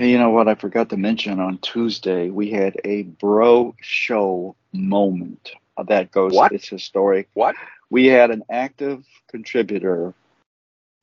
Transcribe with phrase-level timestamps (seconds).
[0.00, 0.48] Hey, you know what?
[0.48, 5.50] I forgot to mention on Tuesday we had a bro show moment.
[5.76, 6.32] Uh, That goes.
[6.32, 6.52] What?
[6.52, 7.28] It's historic.
[7.34, 7.54] What?
[7.90, 10.14] We had an active contributor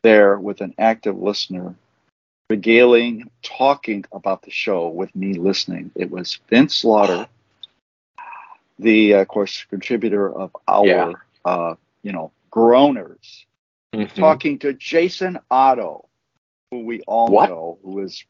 [0.01, 1.75] there with an active listener,
[2.49, 5.91] regaling, talking about the show with me listening.
[5.93, 7.27] It was Vince Slaughter,
[8.79, 11.13] the uh, of course contributor of our, Yeah.
[11.45, 13.45] uh, you know, groaners,
[13.93, 14.15] Mhm.
[14.15, 16.09] talking to Jason Otto,
[16.71, 17.49] who we all What?
[17.49, 18.25] know, who is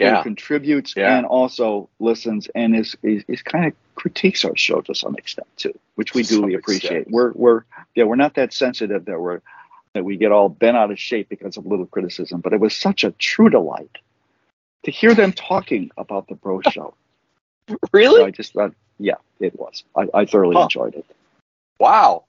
[0.00, 0.22] Yeah.
[0.22, 1.16] contributes Yeah.
[1.16, 5.46] and also listens and is, is is kind of critiques our show to some extent
[5.56, 6.82] too, which we To duly extent.
[6.84, 7.10] appreciate.
[7.10, 9.40] We're we're yeah we're not that sensitive that we're
[9.94, 12.74] that we get all bent out of shape because of little criticism, but it was
[12.74, 13.98] such a true delight
[14.84, 16.94] to hear them talking about the Bro Show.
[17.68, 18.24] So Really?
[18.24, 19.84] I just thought, yeah, it was.
[19.96, 20.62] I, I thoroughly Huh.
[20.64, 21.06] enjoyed it.
[21.78, 22.24] Wow.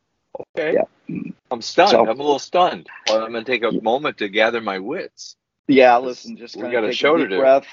[0.55, 0.73] Okay.
[0.75, 1.21] Yeah.
[1.49, 1.89] I'm stunned.
[1.91, 2.87] So- I'm a little stunned.
[3.07, 5.35] Well, I'm going to take a moment to gather my wits.
[5.67, 7.39] Yeah, listen, just we got of a take show a to deep do.
[7.39, 7.65] breath,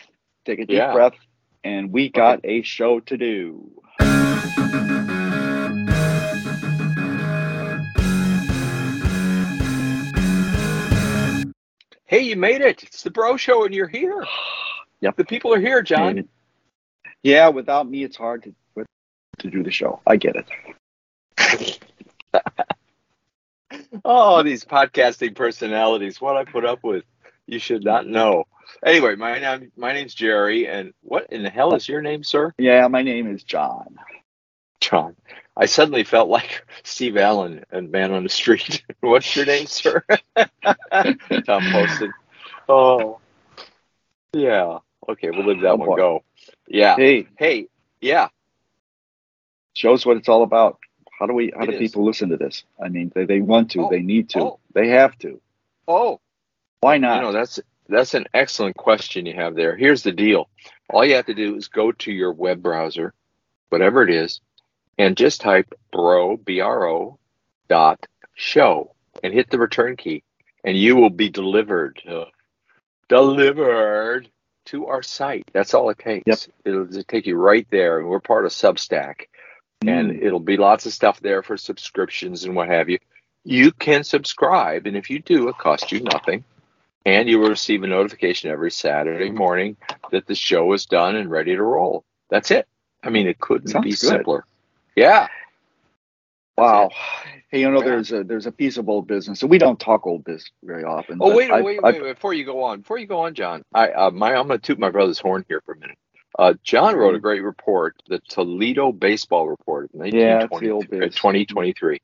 [0.44, 0.92] take a deep Yeah.
[0.92, 1.14] breath,
[1.64, 3.70] and we got a show to do.
[12.06, 12.82] Hey, you made it.
[12.82, 14.24] It's the Bro Show, and you're here.
[15.02, 15.16] Yep.
[15.16, 16.28] The people are here, John.
[17.22, 18.54] Yeah, without me, it's hard to
[19.38, 19.98] to do the show.
[20.06, 20.46] I get it.
[24.04, 26.20] Oh, these podcasting personalities.
[26.20, 27.04] What I put up with.
[27.50, 28.44] You should not know.
[28.86, 32.54] Anyway, my name my name's Jerry, and what in the hell is your name, sir?
[32.58, 33.96] Yeah, my name is John.
[34.80, 35.16] John.
[35.56, 38.84] I suddenly felt like Steve Allen and Man on the Street.
[39.00, 40.04] What's your name, sir?
[41.44, 42.10] Tom posted.
[42.68, 43.18] Oh,
[44.32, 44.78] yeah.
[45.08, 45.96] Okay, we'll leave that Oh, one boy.
[45.96, 46.24] go.
[46.68, 46.94] Yeah.
[46.94, 47.66] Hey, Hey,
[48.00, 48.28] yeah.
[49.74, 50.78] shows what it's all about.
[51.18, 51.52] How do we?
[51.54, 51.78] How It do is.
[51.80, 52.62] people listen to this?
[52.82, 54.60] I mean, they, they want to, Oh, they need to, oh.
[54.72, 55.40] they have to.
[55.88, 56.20] Oh,
[56.80, 57.16] Why not?
[57.16, 59.76] you know that's that's an excellent question you have there.
[59.76, 60.48] Here's the deal:
[60.88, 63.12] all you have to do is go to your web browser,
[63.68, 64.40] whatever it is,
[64.98, 67.18] and just type bro b r o
[67.68, 70.22] dot show and hit the return key,
[70.64, 72.24] and you will be delivered uh,
[73.08, 74.28] delivered
[74.66, 75.50] to our site.
[75.52, 76.24] That's all it takes.
[76.26, 76.38] Yep.
[76.64, 79.26] It'll just take you right there, and we're part of Substack
[79.86, 80.22] and Mm.
[80.22, 82.98] it'll be lots of stuff there for subscriptions and what have you.
[83.44, 86.44] You can subscribe, and if you do, it costs you nothing,
[87.06, 89.76] and you will receive a notification every Saturday morning
[90.10, 92.04] that the show is done and ready to roll.
[92.30, 92.66] That's it.
[93.02, 93.96] I mean, it couldn't Sounds be good.
[93.98, 94.44] simpler.
[94.96, 95.28] Yeah.
[96.56, 96.90] wow.
[97.50, 97.84] Hey, you know, Yeah.
[97.86, 100.84] there's a there's a piece of old business, and we don't talk old business very
[100.84, 101.18] often.
[101.20, 102.14] Oh wait, I- wait, I- wait, wait!
[102.14, 104.66] Before you go on, before you go on, John, I uh, my I'm going to
[104.66, 105.98] toot my brother's horn here for a minute.
[106.38, 107.22] Uh, John wrote a Mm-hmm.
[107.22, 111.98] great report, the Toledo Baseball Report, Yeah, it's the old 2023.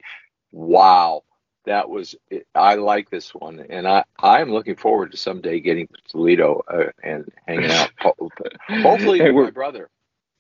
[0.51, 1.23] Wow,
[1.67, 2.15] that was
[2.55, 6.85] I like this one, and I I'm looking forward to someday getting to Toledo uh,
[7.03, 7.91] and hanging out.
[8.69, 9.89] Hopefully, with my brother.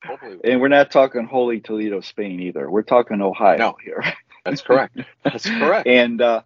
[0.05, 2.71] Hopefully, And we're not talking holy Toledo, Spain either.
[2.71, 3.77] We're talking Ohio No.
[3.85, 4.05] here.
[4.45, 4.99] that's correct.
[5.25, 5.89] That's correct.
[5.89, 6.43] And uh,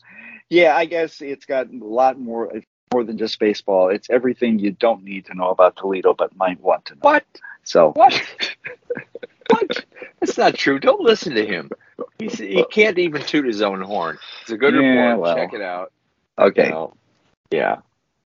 [0.48, 2.56] yeah, I guess it's got a lot more.
[2.56, 3.90] It's more than just baseball.
[3.90, 7.00] It's everything you don't need to know about Toledo, but might want to know.
[7.02, 7.24] What?
[7.64, 8.14] So What?
[9.50, 9.84] what?
[10.20, 10.78] That's not true.
[10.78, 11.70] Don't listen to him.
[12.18, 14.18] He's, he can't even toot his own horn.
[14.42, 15.20] It's a good Yeah, report.
[15.20, 15.36] well.
[15.36, 15.92] Check it out.
[16.38, 16.94] okay, You know,
[17.50, 17.76] yeah,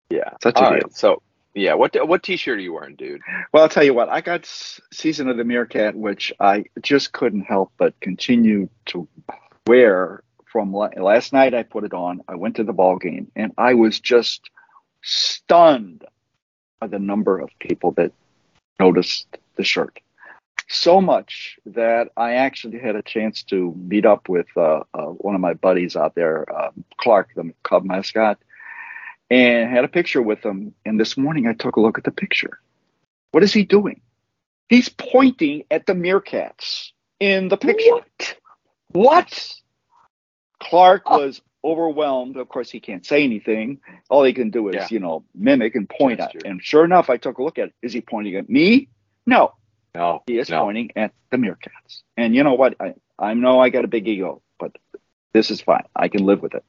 [0.10, 0.32] yeah.
[0.42, 0.90] Such a All deal.
[0.92, 1.22] So,
[1.54, 1.74] yeah.
[1.74, 3.22] What what T-shirt are you wearing, dude?
[3.54, 4.10] well, I'll tell you what.
[4.10, 4.46] I got
[4.94, 9.08] Season of the Meerkat, which I just couldn't help but continue to
[9.68, 10.24] wear.
[10.52, 12.24] From last night, I put it on.
[12.28, 14.50] I went to the ball game, and I was just
[15.04, 16.04] stunned
[16.80, 18.12] by the number of people that
[18.80, 20.00] noticed the shirt.
[20.72, 25.34] So much that I actually had a chance to meet up with uh, uh, one
[25.34, 28.38] of my buddies out there, uh, Clark, the Cub mascot,
[29.32, 30.76] and had a picture with him.
[30.86, 32.60] And this morning I took a look at the picture.
[33.32, 34.02] What is he doing?
[34.68, 37.90] He's pointing at the meerkats in the picture.
[37.92, 38.38] What?
[38.92, 39.56] What?
[40.60, 42.38] Clark was overwhelmed.
[42.38, 43.80] Of course, he can't say anything.
[44.10, 44.88] All he can do is, Yeah.
[44.92, 46.40] you know, mimic and point Gesture.
[46.40, 46.46] at.
[46.46, 47.74] And sure enough, I took a look at it.
[47.82, 48.90] Is he pointing at me?
[49.26, 49.54] No,
[50.00, 50.24] No.
[50.28, 50.64] he is no.
[50.64, 52.04] pointing at the meerkats.
[52.16, 52.76] And you know what?
[52.80, 54.76] I, I know I got a big ego, but
[55.34, 55.84] this is fine.
[55.96, 56.64] I can live with it.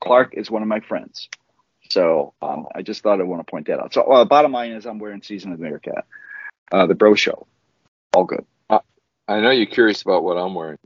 [0.00, 1.28] Clark is one of my friends.
[1.90, 3.94] So um, I just thought I want to point that out.
[3.94, 6.04] So uh, bottom line is I'm wearing Season of the Meerkat,
[6.70, 7.46] uh, the Bro Show.
[8.14, 8.44] All good.
[9.30, 10.78] I know you're curious about what I'm wearing.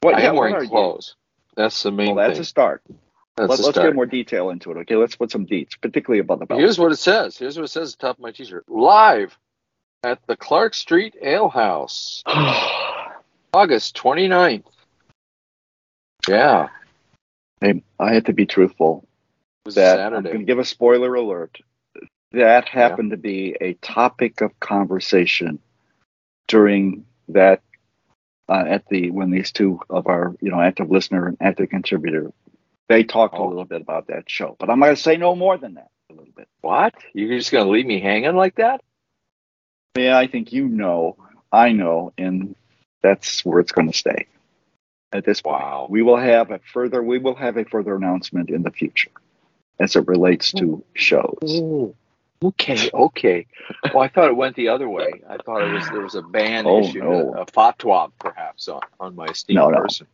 [0.00, 0.70] What, I yeah, am wearing are you?
[0.70, 1.16] clothes.
[1.54, 2.42] That's the main Well, that's thing.
[2.42, 2.82] a start.
[3.36, 3.88] That's Let, start.
[3.88, 4.78] get more detail into it.
[4.78, 6.60] Okay, let's put some deets, particularly about the belt.
[6.60, 7.36] Here's what it says.
[7.36, 8.64] Here's what it says at the top of my T-shirt.
[8.68, 9.36] Live
[10.02, 12.22] at the Clark Street Ale House,
[13.52, 14.64] August 29th.
[16.28, 16.68] Yeah,
[17.60, 19.06] Hey, I had to be truthful.
[19.66, 21.58] was That I'm going to give a spoiler alert.
[22.32, 23.16] that happened yeah.
[23.16, 25.58] to be a topic of conversation
[26.48, 27.62] during that
[28.48, 32.32] uh, at the when these two of our you know active listener and active contributor
[32.88, 33.46] they talked oh.
[33.46, 35.90] a little bit about that show but i'm going to say no more than that
[36.10, 38.80] a little bit what you're just going to leave me hanging like that
[39.96, 41.16] yeah i think you know
[41.52, 42.54] i know and
[43.02, 44.26] that's where it's going to stay
[45.12, 45.86] at this point wow.
[45.90, 49.10] we will have a further we will have a further announcement in the future
[49.78, 51.94] as it relates to shows Ooh.
[52.42, 53.46] Okay, okay.
[53.92, 55.20] Well, I thought it went the other way.
[55.28, 57.34] I thought it was there was a ban oh, issue, no.
[57.34, 59.82] a, a fatwa perhaps on, on my esteemed no, no.
[59.82, 60.06] person.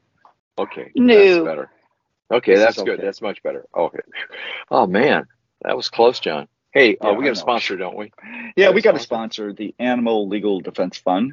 [0.58, 1.14] Okay, no.
[1.14, 1.70] that's better.
[2.32, 2.88] Okay, this that's good.
[2.94, 3.02] Okay.
[3.02, 3.64] That's much better.
[3.76, 4.00] Okay.
[4.72, 5.28] Oh man,
[5.62, 6.48] that was close, John.
[6.76, 8.12] Hey, uh, yeah, uh, we got a sponsor, don't we?
[8.54, 11.32] Yeah, we got a sponsor, the Animal Legal Defense Fund.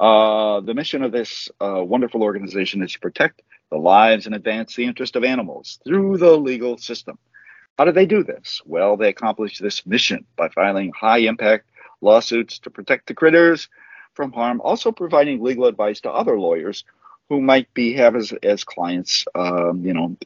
[0.00, 4.74] Uh, the mission of this uh, wonderful organization is to protect the lives and advance
[4.74, 7.18] the interest of animals through the legal system.
[7.76, 8.62] How do they do this?
[8.64, 11.66] Well, they accomplish this mission by filing high impact
[12.00, 13.68] lawsuits to protect the critters
[14.14, 16.84] from harm, also providing legal advice to other lawyers
[17.28, 20.16] who might be have as, as clients, um, you know,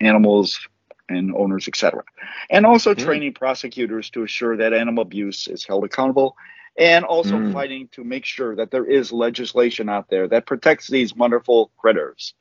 [0.00, 0.68] animals
[1.08, 2.02] and owners, etc.
[2.50, 2.98] And also mm.
[2.98, 6.36] training prosecutors to assure that animal abuse is held accountable
[6.78, 7.52] and also mm.
[7.52, 12.34] fighting to make sure that there is legislation out there that protects these wonderful critters.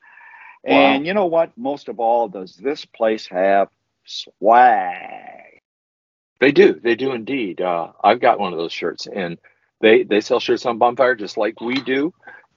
[0.63, 0.75] Wow.
[0.75, 1.57] And you know what?
[1.57, 3.69] Most of all, does this place have
[4.05, 5.61] swag.
[6.39, 6.79] They do.
[6.81, 7.61] They do indeed.
[7.61, 9.37] Uh, I've got one of those shirts, and
[9.81, 12.13] they they sell shirts on Bonfire just like we do.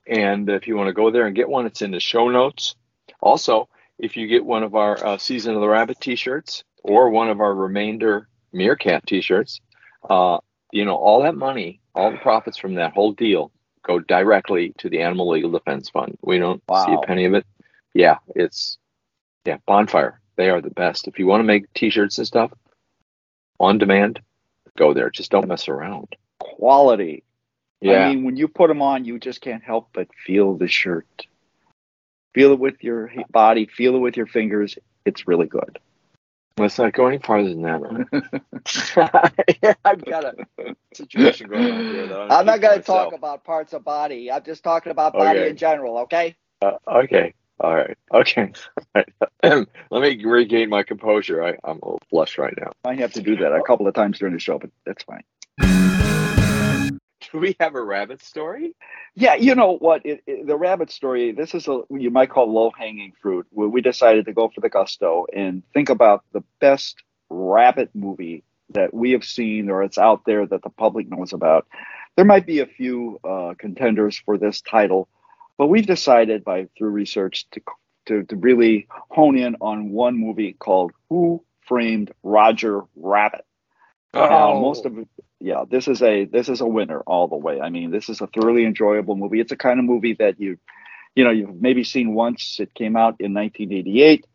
[0.07, 2.75] And if you want to go there and get one, it's in the show notes.
[3.21, 3.69] Also,
[3.99, 7.41] if you get one of our uh, Season of the Rabbit T-shirts or one of
[7.41, 9.61] our Remainder Meerkat T-shirts,
[10.09, 10.39] uh,
[10.73, 13.51] you know all that money, all the profits from that whole deal
[13.83, 16.19] go directly to the Animal Legal Defense Fund.
[16.23, 16.87] We don't wow.
[16.87, 17.47] see a penny of it.
[17.95, 18.79] Yeah, it's
[19.45, 20.21] yeah Bonfire.
[20.37, 21.09] They are the best.
[21.09, 22.53] If you want to make t-shirts and stuff
[23.59, 24.21] on demand,
[24.77, 25.11] go there.
[25.11, 26.15] Just don't mess around.
[26.39, 27.25] Quality.
[27.81, 28.07] Yeah.
[28.07, 31.27] I mean, when you put them on, you just can't help but feel the shirt.
[32.35, 34.79] Feel it with your body, feel it with your fingers.
[35.05, 35.79] It's really good.
[36.59, 38.43] Let's not go any farther than that.
[39.85, 40.35] I've got a
[40.95, 42.07] situation going on here.
[42.09, 44.31] That I'm, not going to talk about parts of body.
[44.31, 45.51] I'm just talking about body okay.
[45.51, 46.37] in general, okay?
[46.61, 47.35] Uh, okay.
[47.61, 47.97] All right.
[48.13, 48.53] Okay.
[49.43, 51.45] Let me regain my composure.
[51.45, 52.73] I, I'm a little flushed right now.
[52.85, 55.23] I have to do that a couple of times during the show, but that's fine.
[57.33, 58.75] Do we have a rabbit story?
[59.15, 60.05] Yeah, you know what?
[60.07, 61.33] It, it, the rabbit story.
[61.33, 63.47] This is a you might call low hanging fruit.
[63.53, 68.93] We decided to go for the gusto and think about the best rabbit movie that
[68.93, 71.67] we have seen or it's out there that the public knows about.
[72.17, 75.09] There might be a few uh, contenders for this title
[75.59, 77.61] but we've decided by through research to,
[78.07, 83.45] to, to really hone in on one movie called Who Framed Roger Rabbit.
[84.19, 84.61] Oh.
[84.61, 84.97] Most of
[85.41, 87.61] yeah, this is a this is a winner all the way.
[87.61, 89.41] I mean, this is a thoroughly enjoyable movie.
[89.41, 90.59] It's a kind of movie that you,
[91.15, 92.59] you know, you've maybe seen once.
[92.59, 94.27] It came out in 1988,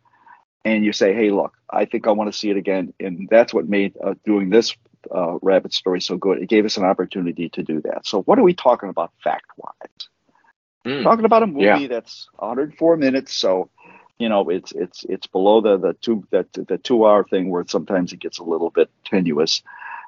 [0.63, 3.53] and you say, "Hey, look, I think I want to see it again." And that's
[3.53, 4.75] what made uh, doing this
[5.13, 6.41] uh, rabbit story so good.
[6.41, 8.07] It gave us an opportunity to do that.
[8.07, 10.07] So, what are we talking about fact wise?
[10.86, 11.03] Mm.
[11.03, 11.88] Talking about a movie yeah.
[11.88, 13.69] that's 104 minutes, so
[14.19, 17.65] you know it's it's it's below the the two that the two hour thing where
[17.68, 19.62] sometimes it gets a little bit tenuous.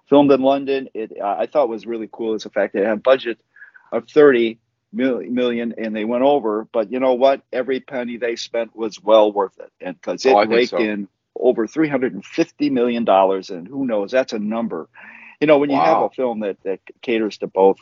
[0.07, 2.97] Filmed in London, it I thought was really cool is the fact that it had
[2.97, 3.39] a budget
[3.91, 4.59] of 30
[4.93, 7.41] million and they went over, but you know what?
[7.51, 10.77] Every penny they spent was well worth it, and because it oh, raked so.
[10.77, 11.07] in
[11.37, 14.11] over 350 million dollars, and who knows?
[14.11, 14.87] That's a number.
[15.41, 15.85] You know, when you wow.
[15.85, 17.77] have a film that that caters to both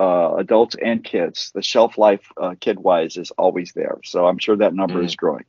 [0.00, 1.50] uh, adults and kids.
[1.54, 3.98] The shelf life uh, kid wise is always there.
[4.04, 5.04] So I'm sure that number mm.
[5.04, 5.44] is growing.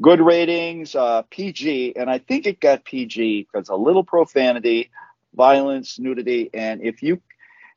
[0.00, 4.90] Good ratings, uh, PG, and I think it got PG because a little profanity,
[5.34, 7.20] violence, nudity, and if you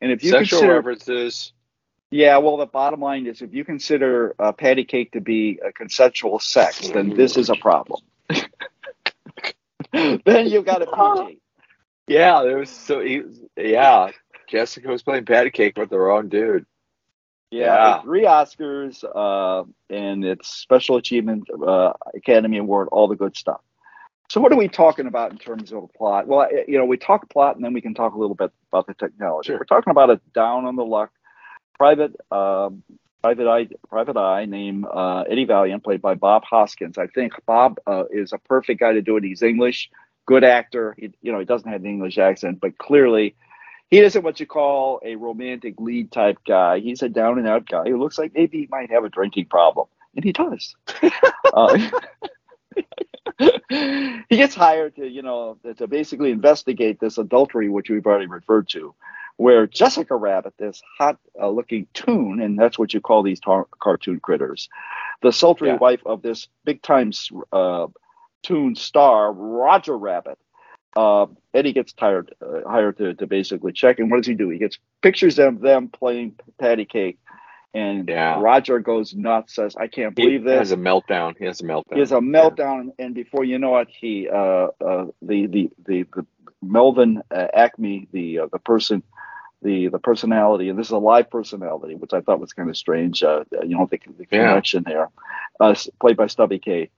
[0.01, 1.53] and if you sexual consider, references.
[2.11, 5.71] Yeah, well, the bottom line is if you consider uh, patty cake to be a
[5.71, 8.01] consensual sex, then this is a problem.
[9.91, 11.39] then you've got a PG.
[12.07, 12.99] Yeah, there was so
[13.57, 14.11] yeah.
[14.47, 16.65] Jessica was playing patty cake with the wrong dude.
[17.51, 18.01] Yeah, yeah.
[18.01, 23.61] three Oscars, uh, and it's Special Achievement uh, Academy Award, all the good stuff.
[24.29, 26.27] So, what are we talking about in terms of a plot?
[26.27, 28.87] Well, you know, we talk plot, and then we can talk a little bit about
[28.87, 29.47] the technology.
[29.47, 29.57] Sure.
[29.59, 31.11] We're talking about a down on the luck
[31.77, 32.69] private uh,
[33.21, 36.97] private eye private eye named uh, Eddie Valiant, played by Bob Hoskins.
[36.97, 39.23] I think Bob uh, is a perfect guy to do it.
[39.23, 39.89] He's English,
[40.25, 40.95] good actor.
[40.97, 43.35] He, you know, he doesn't have an English accent, but clearly
[43.89, 46.79] he isn't what you call a romantic lead type guy.
[46.79, 49.45] He's a down and out guy who looks like maybe he might have a drinking
[49.45, 50.75] problem, and he does.
[51.53, 51.77] uh,
[53.79, 58.69] he gets hired to, you know, to basically investigate this adultery, which we've already referred
[58.69, 58.93] to,
[59.37, 64.19] where Jessica Rabbit, this hot-looking uh, toon, and that's what you call these tar- cartoon
[64.19, 64.69] critters,
[65.21, 65.77] the sultry yeah.
[65.77, 67.11] wife of this big-time
[67.51, 67.87] uh,
[68.43, 70.37] toon star, Roger Rabbit.
[70.95, 74.49] Uh, Eddie gets tired, uh, hired to, to basically check, and what does he do?
[74.49, 77.17] He gets pictures of them playing patty cake
[77.75, 78.39] and yeah.
[78.39, 81.37] Roger goes nuts, says, "I can't believe he this." Has a meltdown.
[81.37, 81.93] He has a meltdown.
[81.93, 83.05] He has a meltdown, yeah.
[83.05, 86.25] and before you know it, he uh, uh, the, the the the
[86.61, 89.03] Melvin uh, Acme, the uh, the person,
[89.61, 92.77] the the personality, and this is a live personality, which I thought was kind of
[92.77, 93.21] strange.
[93.23, 94.93] Uh, you know, the, the connection yeah.
[94.93, 95.09] there,
[95.59, 96.89] uh, played by Stubby Kaye.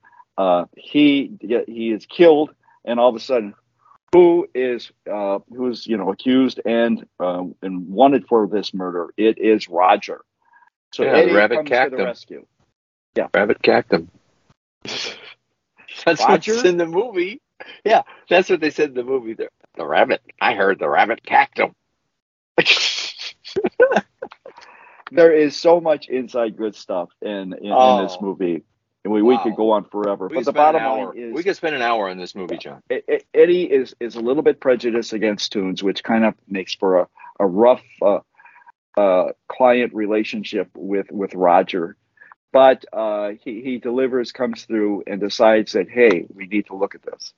[0.76, 1.32] he
[1.66, 3.52] he is killed, and all of a sudden,
[4.12, 9.12] who is uh, who's you know accused and uh, and wanted for this murder?
[9.16, 10.22] It is Roger.
[10.94, 12.46] So yeah, Eddie rabbit comes to the rescue.
[13.16, 14.08] Yeah, rabbit cactum.
[14.84, 15.16] that's
[16.26, 16.54] Roger?
[16.54, 17.42] what's in the movie.
[17.84, 19.34] Yeah, that's what they said in the movie.
[19.34, 20.22] The, the rabbit.
[20.40, 21.74] I heard the rabbit cactum.
[25.12, 27.98] there is so much inside good stuff in in, oh.
[27.98, 28.62] in this movie.
[29.04, 29.30] And we, wow.
[29.30, 30.26] we could go on forever.
[30.26, 32.82] We but the bottom line is we could spend an hour on this movie, John.
[33.32, 37.08] Eddie is is a little bit prejudiced against toons, which kind of makes for a,
[37.38, 38.18] a rough uh,
[38.98, 41.96] uh, client relationship with with Roger,
[42.52, 46.96] but uh, he he delivers, comes through, and decides that hey, we need to look
[46.96, 47.32] at this.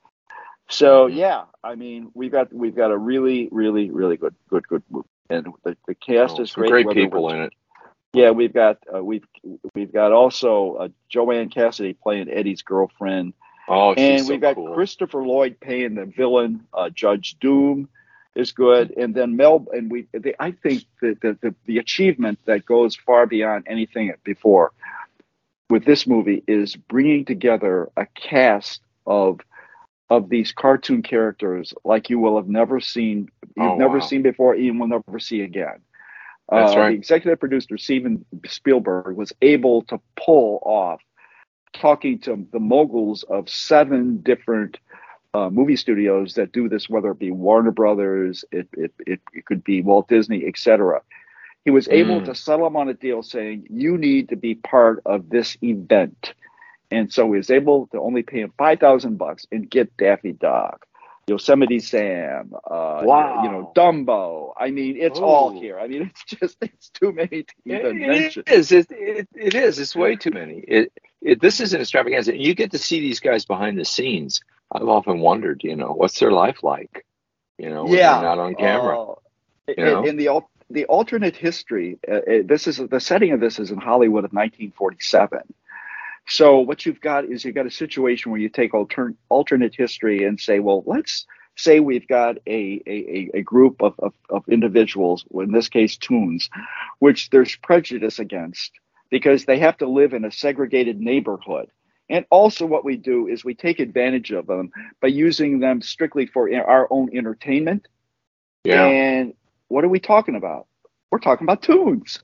[0.69, 1.17] So mm-hmm.
[1.17, 5.07] yeah, I mean we've got we've got a really really really good good good movie,
[5.29, 6.71] and the, the cast oh, is great.
[6.71, 7.53] Great people in it.
[8.13, 9.25] Yeah, we've got uh, we've
[9.73, 13.33] we've got also uh, Joanna Cassidy playing Eddie's girlfriend.
[13.69, 14.73] Oh, and we've so got cool.
[14.73, 17.87] Christopher Lloyd playing the villain, uh, Judge Doom
[18.35, 18.91] is good.
[18.97, 22.95] And then Mel, and we, they, I think that the, the, the achievement that goes
[22.95, 24.71] far beyond anything before
[25.69, 29.39] with this movie is bringing together a cast of
[30.09, 34.05] of these cartoon characters like you will have never seen, you've oh, never wow.
[34.05, 35.79] seen before, and will never see again.
[36.51, 36.89] That's uh, right.
[36.89, 41.01] The executive producer Steven Spielberg was able to pull off
[41.73, 44.77] talking to the moguls of seven different
[45.33, 49.45] uh, movie studios that do this, whether it be Warner Brothers, it it it, it
[49.45, 51.01] could be Walt Disney, etc.
[51.63, 52.25] He was able mm.
[52.25, 56.33] to settle him on a deal saying, "You need to be part of this event,"
[56.89, 60.33] and so he was able to only pay him five thousand bucks and get Daffy
[60.33, 60.85] Duck,
[61.31, 63.43] Yosemite Sam, uh, wow.
[63.43, 64.53] you know Dumbo.
[64.57, 65.23] I mean, it's Ooh.
[65.23, 65.79] all here.
[65.79, 68.43] I mean, it's just it's too many to even it, mention.
[68.47, 68.71] It is.
[68.71, 69.79] It, it, it is.
[69.79, 70.59] It's way too many.
[70.67, 72.37] It, it this is an extravaganza.
[72.37, 76.19] You get to see these guys behind the scenes I've often wondered, you know, what's
[76.19, 77.05] their life like?
[77.57, 78.13] You know, when yeah.
[78.13, 79.01] they're not on camera.
[79.01, 79.15] Uh,
[79.67, 80.03] you know?
[80.03, 83.77] in, the the alternate history, uh, uh, this is the setting of this is in
[83.77, 85.41] Hollywood of 1947.
[86.31, 90.23] So what you've got is you've got a situation where you take altern- alternate history
[90.23, 91.25] and say, well, let's
[91.57, 96.49] say we've got a, a, a group of, of, of individuals, in this case, toons,
[96.99, 98.71] which there's prejudice against
[99.09, 101.69] because they have to live in a segregated neighborhood
[102.11, 106.25] and also, what we do is we take advantage of them by using them strictly
[106.25, 107.87] for our own entertainment.
[108.65, 108.85] Yeah.
[108.85, 109.33] And
[109.69, 110.67] what are we talking about?
[111.09, 112.19] We're talking about toons.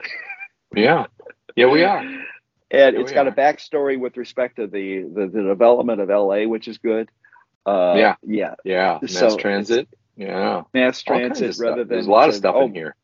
[0.76, 1.06] yeah.
[1.56, 2.04] Yeah, we are.
[2.70, 6.68] And it's got a backstory with respect to the, the, the development of LA, which
[6.68, 7.10] is good.
[7.66, 8.16] Uh, yeah.
[8.24, 8.56] Yeah.
[8.64, 9.00] Yeah.
[9.02, 9.88] Mass so transit.
[10.16, 10.64] Yeah.
[10.74, 11.90] Mass transit rather than.
[11.90, 12.96] There's a lot of stuff oh, in here.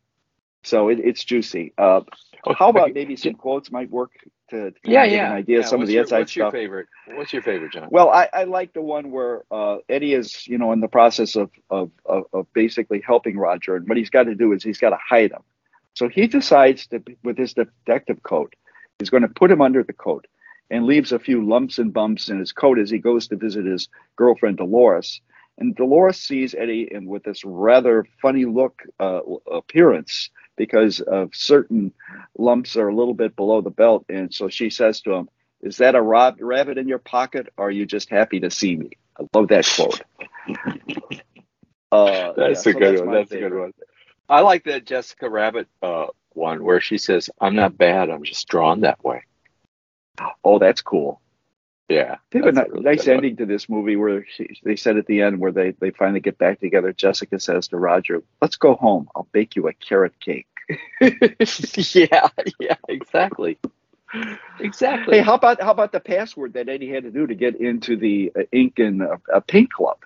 [0.63, 1.73] So it, it's juicy.
[1.77, 2.01] Uh,
[2.45, 4.11] oh, how about maybe some quotes might work
[4.49, 5.27] to, to yeah, yeah.
[5.27, 5.65] an idea yeah.
[5.65, 6.45] some what's of the your, inside what's stuff.
[6.45, 6.87] What's your favorite?
[7.07, 7.87] What's your favorite, John?
[7.91, 11.35] Well, I, I like the one where uh, Eddie is, you know, in the process
[11.35, 14.77] of, of, of, of basically helping Roger, and what he's got to do is he's
[14.79, 15.41] got to hide him.
[15.95, 18.55] So he decides to, with his detective coat,
[18.99, 20.27] he's going to put him under the coat
[20.69, 23.65] and leaves a few lumps and bumps in his coat as he goes to visit
[23.65, 25.21] his girlfriend Dolores.
[25.57, 29.19] And Dolores sees Eddie and with this rather funny look uh,
[29.51, 31.93] appearance because of certain
[32.37, 34.05] lumps are a little bit below the belt.
[34.09, 35.29] And so she says to him,
[35.61, 38.75] Is that a rob- rabbit in your pocket or are you just happy to see
[38.75, 38.91] me?
[39.19, 40.01] I love that quote.
[41.91, 43.11] uh, that's yeah, a so good that's one.
[43.11, 43.47] That's favorite.
[43.47, 43.73] a good one.
[44.29, 48.47] I like that Jessica Rabbit uh, one where she says, I'm not bad, I'm just
[48.47, 49.23] drawn that way.
[50.43, 51.21] Oh, that's cool.
[51.89, 52.17] Yeah.
[52.31, 53.37] They have a really nice ending one.
[53.37, 56.37] to this movie where she, they said at the end where they, they finally get
[56.37, 56.93] back together.
[56.93, 59.09] Jessica says to Roger, let's go home.
[59.15, 60.47] I'll bake you a carrot cake.
[61.01, 63.57] yeah, yeah, exactly.
[64.59, 65.17] Exactly.
[65.17, 67.97] Hey, how about how about the password that Eddie had to do to get into
[67.97, 69.97] the uh, ink and uh, paint club?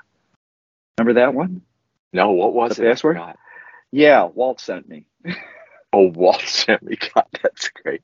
[0.97, 1.61] Remember that one?
[2.13, 2.89] No, what was the it?
[2.89, 3.19] password?
[3.91, 5.05] Yeah, Walt sent me.
[5.93, 6.97] oh, Walt sent me.
[7.13, 8.01] God, that's great.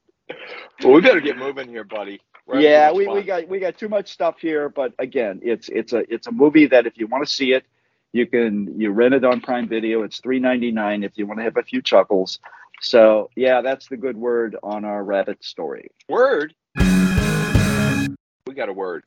[0.83, 2.21] Well, we better get moving here, buddy.
[2.45, 3.15] We're yeah, we, fun.
[3.15, 6.31] we got we got too much stuff here, but again, it's it's a it's a
[6.31, 7.63] movie that if you want to see it,
[8.11, 10.03] you can you rent it on Prime Video.
[10.03, 12.39] It's three ninety nine if you want to have a few chuckles.
[12.81, 15.91] So yeah, that's the good word on our rabbit story.
[16.09, 16.53] word.
[16.75, 19.05] We got a word.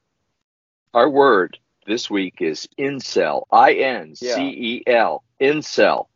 [0.95, 3.45] Our word this week is incel.
[3.53, 5.25] I N C E L.
[5.41, 6.07] Incel.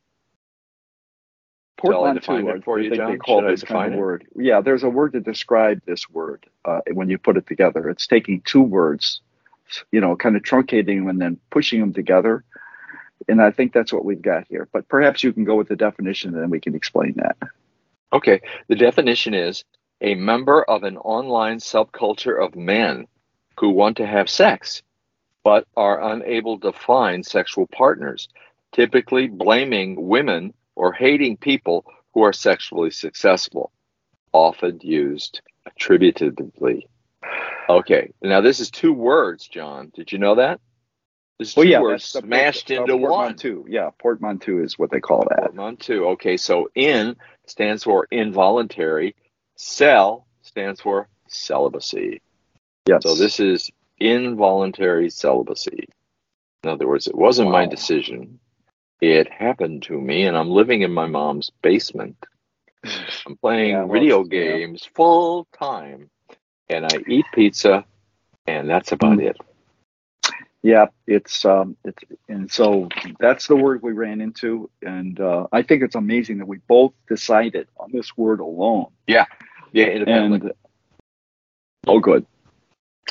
[1.85, 3.13] Shall I define Portmanteau, it for I you, think John?
[3.13, 4.27] they call Should this kind of word.
[4.37, 7.89] Yeah, there's a word to describe this word uh, when you put it together.
[7.89, 9.21] It's taking two words,
[9.93, 12.45] you know, kind of truncating them and then pushing them together.
[13.29, 14.69] And I think that's what we've got here.
[14.73, 17.37] But perhaps you can go with the definition and then we can explain that.
[18.13, 18.41] Okay.
[18.69, 19.65] The definition is
[20.01, 23.07] a member of an online subculture of men
[23.59, 24.83] who want to have sex
[25.43, 28.29] but are unable to find sexual partners,
[28.73, 31.85] typically blaming women or hating people
[32.15, 33.73] who are sexually successful,
[34.33, 36.89] often used attributively.
[37.69, 38.13] Okay.
[38.23, 39.93] Now this is two words, John.
[39.95, 40.61] Did you know that?
[41.39, 43.11] This is two yeah, words smashed uh, into one.
[43.11, 43.65] portmanteau.
[43.69, 45.41] Yeah, portmanteau is what they call that.
[45.41, 46.11] Portmanteau.
[46.11, 49.17] Okay, so in stands for involuntary.
[49.57, 52.21] Cell stands for celibacy.
[52.87, 53.03] Yes.
[53.05, 55.89] So this is involuntary celibacy.
[56.63, 58.39] In other words, it wasn't my decision.
[59.01, 62.17] It happened to me, and I'm living in my mom's basement.
[63.27, 64.59] I'm playing Yeah, video yeah.
[64.59, 66.11] games full time,
[66.69, 67.85] and I eat pizza,
[68.47, 69.31] and that's about Mm.
[69.31, 69.37] it.
[70.63, 72.89] Yeah, it's um, it's and so
[73.19, 76.93] that's the word we ran into, and uh, I think it's amazing that we both
[77.09, 78.93] decided on this word alone.
[79.07, 79.27] Yeah,
[79.73, 80.53] yeah, And
[81.87, 82.27] oh, good.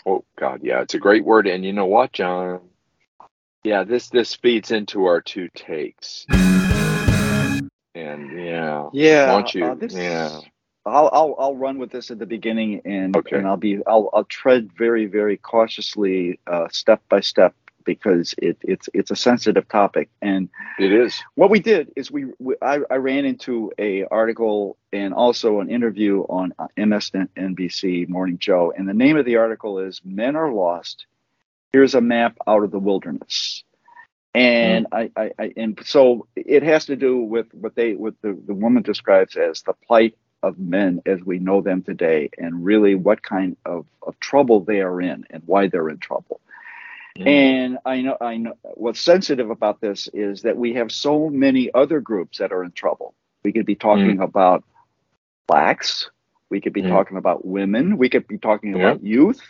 [0.06, 2.69] Oh God, yeah, it's a great word, and you know what, John?
[3.64, 9.66] Yeah, this this feeds into our two takes, and yeah, Yeah, want you?
[9.66, 10.40] uh, this- yeah,
[10.86, 13.36] I'll, I'll I'll run with this at the beginning, and Okay.
[13.38, 18.56] and I'll be I'll I'll tread very very cautiously, uh, step by step, because it
[18.62, 20.48] it's it's a sensitive topic, and
[20.80, 21.22] it is.
[21.36, 25.70] what we did is we, we I, I ran into a article and also an
[25.70, 30.50] interview on uh, MSNBC Morning Joe, and the name of the article is "Men Are
[30.54, 31.08] Lost.
[31.74, 33.64] Here's a map out of the wilderness."
[34.36, 38.38] And I, I, I and so it has to do with what they what the,
[38.46, 42.96] the woman describes as the plight of men as we know them today, and really
[42.96, 46.40] what kind of, of trouble they are in and why they're in trouble.
[47.18, 47.28] Mm.
[47.28, 51.74] And I know, I know what's sensitive about this is that we have so many
[51.74, 53.14] other groups that are in trouble.
[53.44, 54.64] We could be talking about
[55.48, 56.10] blacks.
[56.50, 56.90] We could be Mm.
[56.90, 57.98] talking about women.
[57.98, 58.92] We could be talking Yeah.
[58.92, 59.42] about youth.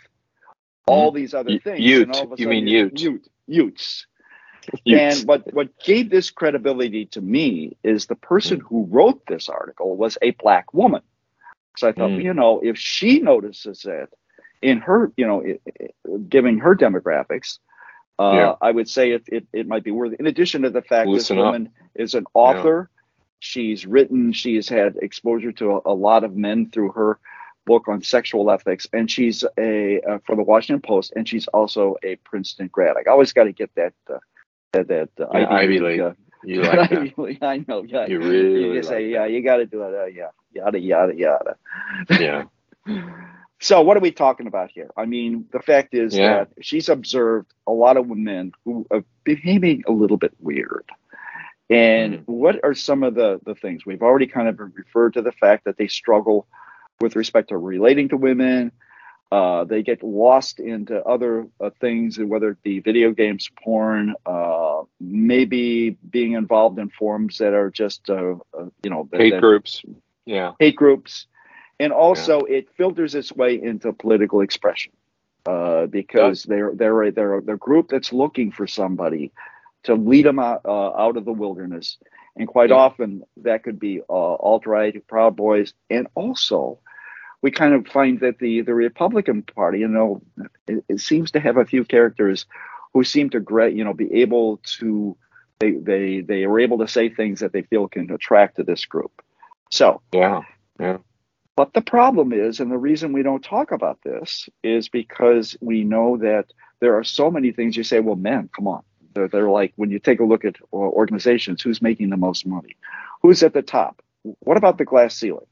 [0.86, 1.80] All these other things.
[1.80, 2.08] Ute.
[2.08, 3.00] And all of a You mean Ute.
[3.00, 3.28] Ute.
[3.46, 4.06] Utes.
[4.84, 5.20] Yes.
[5.20, 8.64] And what, what gave this credibility to me is the person Mm.
[8.68, 11.02] who wrote this article was a black woman.
[11.76, 12.22] So I thought, Mm.
[12.24, 14.12] you know, if she notices it
[14.60, 15.42] in her, you know,
[16.28, 17.58] giving her demographics,
[18.18, 18.54] uh, Yeah.
[18.60, 20.12] I would say it, it, it might be worth.
[20.20, 21.46] In addition to the fact Listen this up.
[21.46, 22.90] woman is an author,
[23.38, 27.18] she's written, she's had exposure to a, a lot of men through her
[27.66, 31.96] book on sexual ethics, and she's a uh, for the Washington Post, and she's also
[32.02, 32.96] a Princeton grad.
[32.96, 34.18] I always got to get that uh,
[34.72, 36.00] that that uh, Yeah, Ivy League.
[36.00, 36.12] uh,
[36.44, 36.92] you like that?
[36.98, 37.82] Ivy League, I know.
[37.82, 39.94] Yeah, You really just say, like yeah, you got to do it.
[39.94, 41.56] Uh, yeah, yada yada yada.
[42.10, 42.44] Yeah.
[43.62, 44.88] So what are we talking about here?
[44.96, 46.44] I mean, the fact is Yeah.
[46.44, 50.86] that she's observed a lot of women who are behaving a little bit weird.
[51.68, 52.26] And Mhm.
[52.26, 53.84] what are some of the, the things?
[53.84, 56.46] We've already kind of referred to the fact that they struggle
[57.00, 58.72] with respect to relating to women.
[59.32, 64.82] Uh, they get lost into other uh, things, whether it be video games, porn, uh,
[65.00, 69.82] maybe being involved in forums that are just, uh, uh, you know, Hate that- groups.
[70.26, 70.52] Yeah.
[70.60, 71.26] hate groups,
[71.80, 74.92] and also it filters its way into political expression
[75.46, 79.32] uh, because they're they're a, they're a, they're a group that's looking for somebody
[79.84, 81.96] to lead them out uh, out of the wilderness,
[82.36, 82.76] and quite Yeah.
[82.76, 86.78] often that could be uh, alt right, Proud Boys, and also
[87.42, 90.22] we kind of find that the the Republican Party, you know,
[90.66, 92.46] it, it seems to have a few characters
[92.92, 95.16] who seem to gra- you know be able to
[95.58, 98.84] they they they are able to say things that they feel can attract to this
[98.84, 99.22] group.
[99.70, 100.42] So Yeah.
[100.78, 100.98] yeah.
[101.56, 105.84] but the problem is, and the reason we don't talk about this is because we
[105.84, 106.46] know that
[106.80, 108.82] there are so many things you say, well, man, come on.
[109.14, 112.46] They're, they're like, when you take a look at uh, organizations, who's making the most
[112.46, 112.76] money?
[113.22, 114.02] Who's at the top?
[114.22, 115.46] What about the glass ceiling?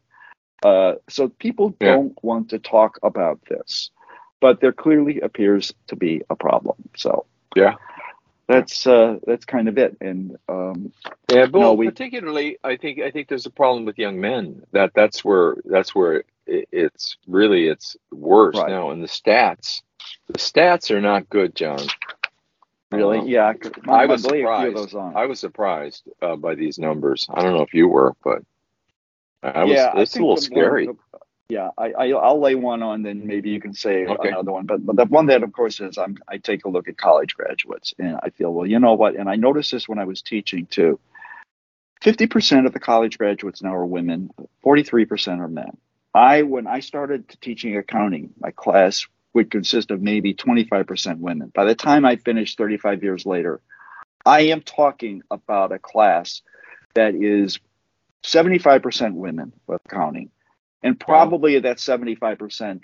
[0.63, 1.93] Uh, so people Yeah.
[1.95, 3.91] don't want to talk about this,
[4.41, 6.77] but there clearly appears to be a problem.
[6.97, 7.75] So Yeah.
[8.49, 9.97] that's uh, that's kind of it.
[10.01, 10.93] And um,
[11.31, 14.63] Yeah, but No, we- particularly, I think I think there's a problem with young men.
[14.73, 18.71] That that's where that's where it, it's really it's worse Right.
[18.71, 18.91] now.
[18.91, 19.83] And the stats,
[20.29, 21.87] the stats are not good, John.
[22.91, 23.19] Really?
[23.19, 23.53] Um, yeah.
[23.87, 24.97] I was few of surprised.
[24.97, 27.27] I was surprised uh, by these numbers.
[27.29, 28.43] I don't know if you were, but
[29.43, 29.73] I was.
[29.75, 30.87] yeah, it's a little scary.
[30.87, 30.99] one-
[31.51, 34.29] yeah, I, I I'll lay one on, then maybe you can say Okay.
[34.29, 34.67] another one.
[34.67, 37.35] But but the one that, of course, is I'm I take a look at college
[37.37, 39.17] graduates, and I feel well, you know what?
[39.17, 41.01] And I noticed this when I was teaching too.
[42.03, 44.31] Fifty percent of the college graduates now are women.
[44.63, 45.79] Forty three percent are men.
[46.15, 51.19] I when I started teaching accounting, my class would consist of maybe twenty five percent
[51.21, 51.51] women.
[51.55, 53.63] By the time I finished, thirty five years later,
[54.27, 56.43] I am talking about a class
[56.95, 57.59] that is
[58.25, 60.31] 75% women with counting.
[60.83, 62.81] And probably of that 75%,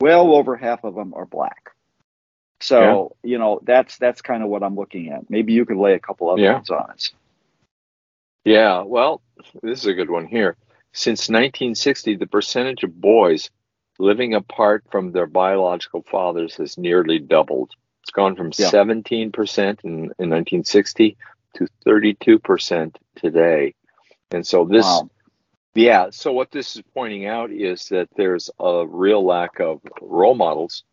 [0.00, 1.70] well over half of them are black.
[2.60, 5.28] So, you know, that's that's kind of what I'm looking at.
[5.28, 6.54] Maybe you could lay a couple other Yeah.
[6.54, 7.10] ones on it.
[8.44, 9.20] Yeah, well,
[9.62, 10.56] this is a good one here.
[10.92, 13.50] Since 1960, the percentage of boys
[13.98, 17.72] living apart from their biological fathers has nearly doubled.
[18.02, 18.70] It's gone from Yeah.
[18.70, 21.16] 17% in, in 1960
[21.54, 23.74] to 32% today.
[24.30, 25.10] And so this, Wow.
[25.74, 30.34] yeah, so what this is pointing out is that there's a real lack of role
[30.34, 30.84] models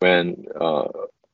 [0.00, 0.88] when uh,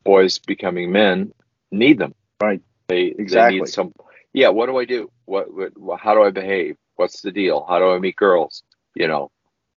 [0.04, 1.32] boys becoming men
[1.70, 2.14] need them.
[2.42, 2.60] Right.
[2.88, 3.60] They, they Exactly.
[3.60, 3.92] need some
[4.32, 5.10] yeah what do i do?
[5.24, 6.76] What, what how do i behave?
[6.96, 7.64] What's the deal?
[7.68, 8.62] How do i meet girls?
[8.94, 9.30] You know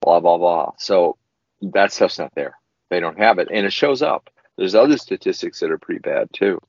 [0.02, 0.72] blah blah blah.
[0.78, 1.18] So
[1.62, 2.56] that stuff's not there.
[2.90, 3.48] They don't have it.
[3.52, 4.30] And it shows up.
[4.58, 6.60] There's other statistics that are pretty bad too.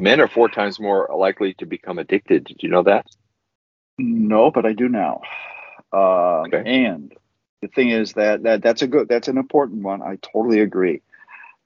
[0.00, 2.44] Men are four times more likely to become addicted.
[2.44, 3.06] Did you know that
[3.98, 5.22] No, but I do now.
[5.92, 6.84] Uh, Okay.
[6.84, 7.12] And
[7.60, 10.02] the thing is that, that that's a good, that's an important one.
[10.02, 11.02] I totally agree.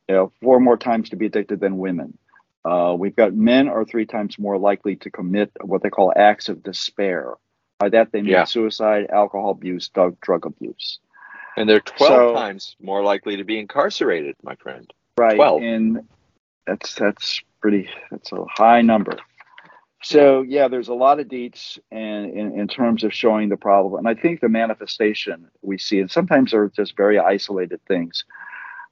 [0.09, 2.17] You know, four more times to be addicted than women.
[2.65, 6.49] Uh, we've got men are three times more likely to commit what they call acts
[6.49, 7.35] of despair.
[7.79, 8.45] By that they mean Yeah.
[8.45, 10.99] suicide, alcohol abuse, drug, drug abuse.
[11.59, 15.37] and they're 12 So- times more likely to be incarcerated my friend Right.
[15.37, 15.62] 12.
[15.62, 16.07] And
[16.67, 19.17] that's that's pretty that's a high number.
[20.09, 24.07] So yeah, there's a lot of deets and in, in terms of showing the problem.
[24.07, 28.25] And I think the manifestation we see, and sometimes they're just very isolated things.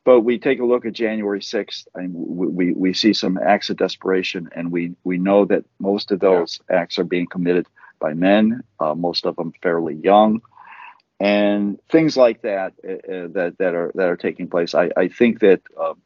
[0.05, 3.77] But we take a look at January 6th, and we, we, see some acts of
[3.79, 7.69] desperation, and we, we know that most of those acts are being committed
[8.01, 10.43] by men, uh, most of them fairly young,
[11.21, 14.75] and things like that uh, uh, that that are that are taking place.
[14.75, 16.03] I, I think that um,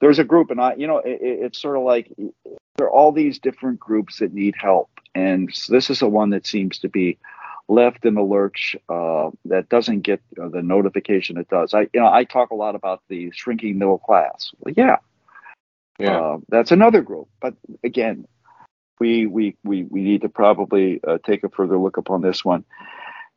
[0.00, 2.10] there's a group, and I you know it- it's sort of like
[2.80, 6.46] there are all these different groups that need help, and this is the one that
[6.46, 7.18] seems to be
[7.68, 11.74] left in the lurch uh, that doesn't get uh, the notification it does.
[11.74, 14.50] I you know I talk a lot about the shrinking middle class.
[14.60, 14.96] Well, yeah,
[15.98, 17.28] yeah uh, that's another group.
[17.38, 18.26] But again,
[18.98, 22.64] we we we, we need to probably uh, take a further look upon this one.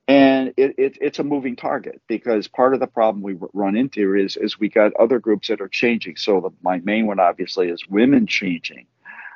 [0.08, 4.16] And it, it, it's a moving target because part of the problem we run into
[4.16, 6.16] is is we got other groups that are changing.
[6.16, 8.86] So the, my main one obviously is women changing.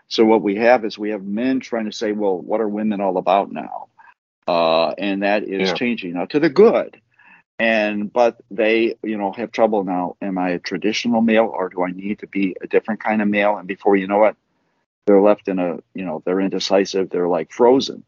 [0.08, 3.02] So what we have is we have men trying to say, well, what are women
[3.02, 3.88] all about now?
[4.48, 5.74] Uh, and that is Yeah.
[5.74, 7.02] changing now to the good.
[7.60, 10.16] And but they, you know, have trouble now.
[10.22, 13.28] Am I a traditional male or do I need to be a different kind of
[13.28, 13.58] male?
[13.58, 14.36] And before you know it,
[15.08, 17.10] they're left in a, you know, they're indecisive.
[17.10, 18.04] They're like frozen.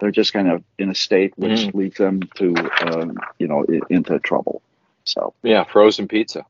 [0.00, 1.74] They're just kind of in a state which Mm.
[1.74, 2.54] leads them to,
[2.86, 4.62] um, you know, i- into trouble.
[5.04, 6.44] So yeah frozen pizza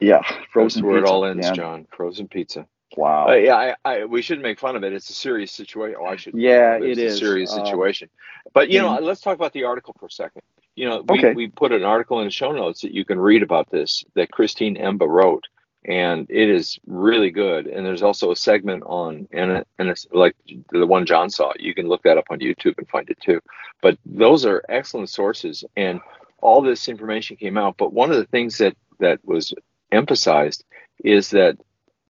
[0.00, 0.84] yeah, That's frozen.
[0.86, 1.52] where it all ends Yeah.
[1.54, 3.30] john frozen pizza Wow.
[3.32, 4.92] Yeah, I, I, we shouldn't make fun of it.
[4.92, 5.96] It's a serious situation.
[6.00, 6.34] Oh, I should.
[6.34, 7.18] Yeah, it's a is.
[7.18, 8.08] serious Um, situation.
[8.54, 10.42] but you know, let's talk about the article for a second.
[10.74, 11.32] You know, we, Okay.
[11.34, 14.30] we put an article in the show notes that you can read about this that
[14.30, 15.44] Christine Emba wrote,
[15.84, 17.66] and it is really good.
[17.66, 20.34] And there's also a segment on and it- and it's like
[20.72, 21.52] the one John saw.
[21.58, 23.40] You can look that up on YouTube and find it too.
[23.82, 26.00] But those are excellent sources, and
[26.40, 27.76] all this information came out.
[27.76, 29.52] But one of the things that that was
[29.92, 30.64] emphasized
[31.04, 31.56] is that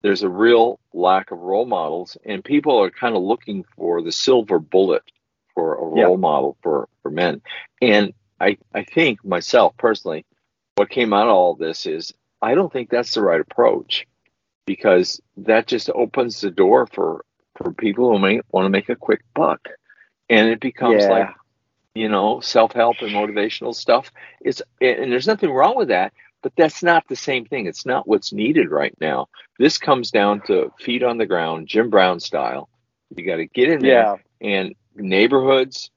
[0.02, 4.12] there's a real lack of role models and people are kind of looking for the
[4.12, 5.02] silver bullet
[5.54, 6.16] for a role Yeah.
[6.16, 7.40] model for, for men
[7.82, 10.24] and I, I think myself personally
[10.76, 14.06] what came out of all this is i don't think that's the right approach
[14.66, 17.24] because that just opens the door for
[17.56, 19.68] for people who may want to make a quick buck
[20.28, 21.10] and it becomes Yeah.
[21.10, 21.28] like
[21.94, 26.12] you know self-help and motivational stuff it's and there's nothing wrong with that
[26.46, 27.66] but that's not the same thing.
[27.66, 29.26] It's not what's needed right now.
[29.58, 32.68] This comes down to feet on the ground jim brown style.
[33.16, 34.16] You got to get in there Yeah.
[34.40, 35.90] and neighborhoods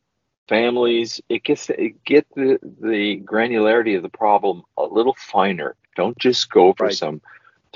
[0.47, 5.75] families it gets it get the the granularity of the problem a little finer.
[5.95, 6.95] Don't just go for Right.
[6.95, 7.21] some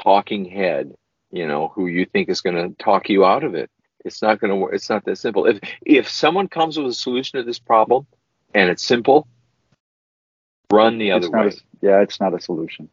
[0.01, 0.95] talking head
[1.31, 3.69] you know who you think is going to talk you out of it.
[4.03, 5.45] It's not going to work it's not that simple.
[5.45, 8.07] If if someone comes with a solution to this problem
[8.55, 9.27] and it's simple
[10.73, 11.47] Run the other way.
[11.47, 12.89] a, yeah, it's not a solution.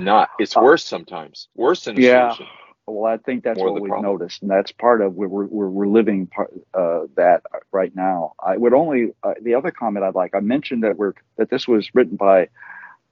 [0.00, 0.30] Not.
[0.38, 1.48] It's Uh, worse sometimes.
[1.54, 2.32] Worse than a Yeah.
[2.34, 2.46] solution.
[2.86, 4.10] Well, I think that's More what we've problem.
[4.12, 8.34] noticed, and that's part of we're we're, we're living part, uh, that right now.
[8.44, 10.34] I would only uh, the other comment I'd like.
[10.34, 12.48] I mentioned that we're that this was written by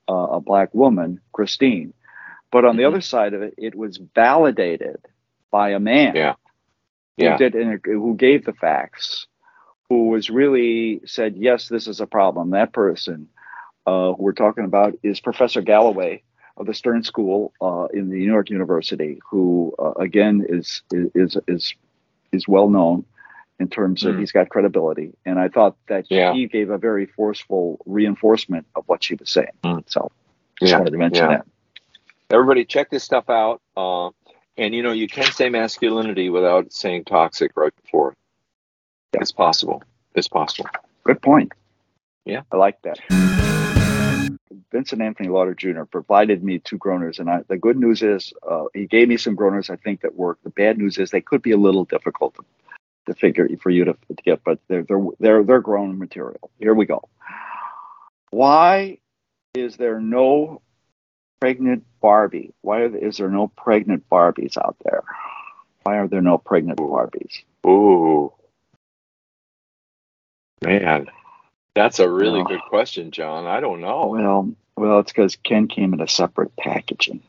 [0.09, 1.92] uh, a black woman, Christine,
[2.51, 2.88] but on the Mhm.
[2.88, 4.99] other side of it, it was validated
[5.53, 6.16] by a man.
[6.16, 6.35] Yeah.
[7.18, 7.37] Who Yeah.
[7.37, 9.29] did who gave the facts,
[9.88, 12.51] who was really said yes, this is a problem.
[12.51, 13.29] That person
[13.87, 16.23] uh, who we're talking about is Professor Galloway
[16.57, 21.37] of the Stern School uh, in the New York University, who uh, again is is
[21.49, 21.75] is
[22.33, 23.05] is well known
[23.59, 24.21] in terms of Mm.
[24.21, 26.33] he's got credibility, and I thought that Yeah.
[26.33, 29.53] he gave a very forceful reinforcement of what she was saying.
[29.64, 29.83] Mm.
[29.87, 30.11] So
[30.59, 30.79] just Yeah.
[30.79, 31.37] wanted to mention Yeah.
[31.38, 31.47] that.
[32.31, 33.61] Everybody, check this stuff out.
[33.77, 34.11] Uh,
[34.57, 38.12] and you know, you can say masculinity without saying toxic right before.
[39.12, 39.21] it.
[39.21, 39.83] It's possible.
[40.14, 40.71] It's possible.
[41.05, 41.53] Good point.
[42.25, 42.43] Yeah.
[42.53, 43.39] I like that.
[44.73, 45.85] Vincent Anthony Lauder Jr.
[45.85, 49.37] provided me two groaners, and I, the good news is uh, he gave me some
[49.37, 50.39] groaners I think that work.
[50.43, 52.45] The bad news is they could be a little difficult to,
[53.07, 56.51] to figure for you to, to get, but they're they're they're they're grown material.
[56.59, 57.09] Here we go.
[58.31, 58.99] Why
[59.55, 60.63] is there no
[61.41, 62.53] pregnant Barbie?
[62.63, 65.03] Why is there no pregnant Barbies out there?
[65.83, 67.43] Why are there no pregnant Barbies?
[67.67, 68.33] Ooh.
[70.63, 71.07] Man,
[71.74, 73.46] that's a really good question, John.
[73.46, 74.06] I don't know.
[74.06, 77.22] Well, well, it's because Ken came in a separate packaging,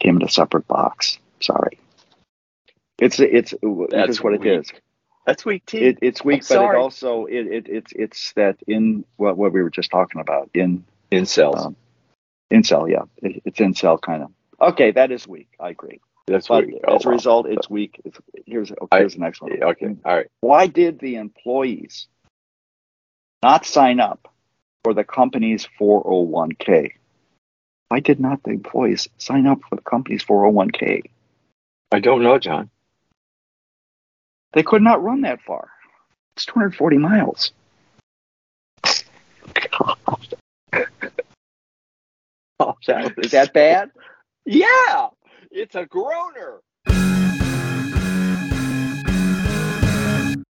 [0.00, 1.18] came in a separate box.
[1.40, 1.78] Sorry,
[2.98, 3.54] it's it's
[3.90, 4.60] That's what it weak.
[4.60, 4.72] is.
[5.26, 5.78] That's weak tea.
[5.84, 6.76] It, it's weak, but sorry.
[6.78, 10.50] it also it, it it's it's that in what what we were just talking about
[10.54, 11.66] in Incels.
[11.66, 11.76] um,
[12.50, 14.30] incel, yeah, it, it's incel kind of.
[14.60, 15.48] Okay, that is weak.
[15.60, 16.00] I agree.
[16.26, 16.76] that's But weak.
[16.76, 17.12] as Oh, a wow.
[17.14, 18.00] result, it's weak.
[18.04, 19.52] It's, here's okay, I- here's the next one.
[19.62, 19.96] Okay.
[20.04, 20.26] All right.
[20.40, 22.08] Why did the employees
[23.42, 24.32] not sign up
[24.84, 26.92] for the company's 401k?
[27.88, 31.02] Why did not the employees sign up for the company's 401k?
[31.90, 32.70] I don't know, John.
[34.52, 35.70] They could not run that far.
[36.36, 37.52] It's 240 miles.
[42.60, 42.74] Oh,
[43.18, 43.90] Is that bad?
[44.44, 45.08] Yeah,
[45.50, 46.60] it's a groaner.